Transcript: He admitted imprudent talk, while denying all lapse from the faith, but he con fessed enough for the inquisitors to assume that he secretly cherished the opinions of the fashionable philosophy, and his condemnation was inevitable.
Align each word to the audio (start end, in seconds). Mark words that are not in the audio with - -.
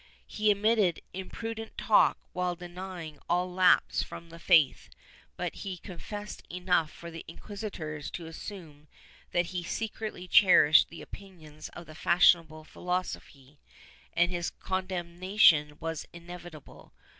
He 0.25 0.49
admitted 0.49 1.03
imprudent 1.13 1.77
talk, 1.77 2.17
while 2.33 2.55
denying 2.55 3.19
all 3.29 3.53
lapse 3.53 4.01
from 4.01 4.31
the 4.31 4.39
faith, 4.39 4.89
but 5.37 5.53
he 5.57 5.77
con 5.77 5.99
fessed 5.99 6.41
enough 6.49 6.91
for 6.91 7.11
the 7.11 7.23
inquisitors 7.27 8.09
to 8.09 8.25
assume 8.25 8.87
that 9.31 9.45
he 9.53 9.61
secretly 9.61 10.27
cherished 10.27 10.89
the 10.89 11.03
opinions 11.03 11.69
of 11.73 11.85
the 11.85 11.93
fashionable 11.93 12.63
philosophy, 12.63 13.59
and 14.13 14.31
his 14.31 14.49
condemnation 14.49 15.77
was 15.79 16.07
inevitable. 16.11 16.93